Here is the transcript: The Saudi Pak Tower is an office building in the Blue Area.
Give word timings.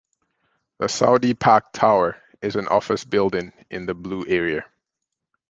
The 0.79 0.87
Saudi 0.89 1.35
Pak 1.35 1.73
Tower 1.73 2.17
is 2.41 2.55
an 2.55 2.67
office 2.69 3.05
building 3.05 3.53
in 3.69 3.85
the 3.85 3.93
Blue 3.93 4.25
Area. 4.25 4.65